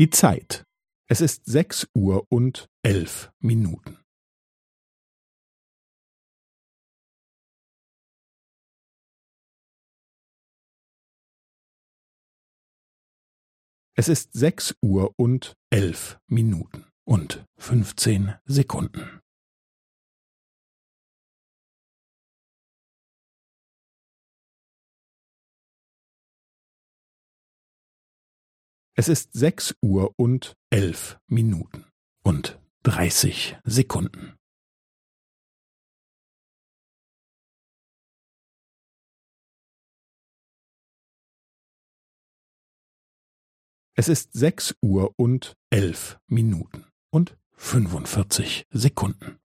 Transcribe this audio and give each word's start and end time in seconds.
Die 0.00 0.08
Zeit. 0.08 0.64
Es 1.10 1.20
ist 1.20 1.44
sechs 1.44 1.86
Uhr 1.94 2.26
und 2.30 2.70
elf 2.82 3.30
Minuten. 3.38 3.98
Es 13.94 14.08
ist 14.08 14.32
sechs 14.32 14.74
Uhr 14.80 15.12
und 15.18 15.52
elf 15.68 16.18
Minuten 16.28 16.86
und 17.04 17.44
fünfzehn 17.58 18.36
Sekunden. 18.46 19.20
Es 29.00 29.08
ist 29.08 29.32
sechs 29.32 29.74
Uhr 29.80 30.12
und 30.18 30.58
elf 30.68 31.18
Minuten 31.26 31.86
und 32.22 32.60
dreißig 32.82 33.56
Sekunden. 33.64 34.36
Es 43.94 44.10
ist 44.10 44.34
sechs 44.34 44.76
Uhr 44.82 45.14
und 45.16 45.56
elf 45.70 46.20
Minuten 46.26 46.84
und 47.08 47.38
fünfundvierzig 47.52 48.66
Sekunden. 48.68 49.39